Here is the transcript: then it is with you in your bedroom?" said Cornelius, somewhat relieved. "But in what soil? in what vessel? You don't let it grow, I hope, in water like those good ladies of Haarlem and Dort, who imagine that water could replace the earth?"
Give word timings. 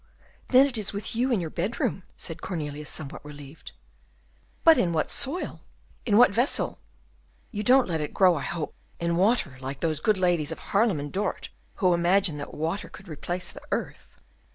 then 0.47 0.65
it 0.65 0.79
is 0.79 0.93
with 0.93 1.15
you 1.15 1.31
in 1.31 1.39
your 1.39 1.51
bedroom?" 1.51 2.01
said 2.17 2.41
Cornelius, 2.41 2.89
somewhat 2.89 3.23
relieved. 3.23 3.73
"But 4.63 4.79
in 4.79 4.93
what 4.93 5.11
soil? 5.11 5.61
in 6.07 6.17
what 6.17 6.33
vessel? 6.33 6.79
You 7.51 7.61
don't 7.61 7.87
let 7.87 8.01
it 8.01 8.11
grow, 8.11 8.35
I 8.35 8.41
hope, 8.41 8.73
in 8.99 9.15
water 9.15 9.59
like 9.59 9.79
those 9.79 9.99
good 9.99 10.17
ladies 10.17 10.51
of 10.51 10.57
Haarlem 10.57 10.99
and 10.99 11.11
Dort, 11.13 11.49
who 11.75 11.93
imagine 11.93 12.37
that 12.37 12.51
water 12.55 12.89
could 12.89 13.07
replace 13.07 13.51
the 13.51 13.61
earth?" 13.69 14.17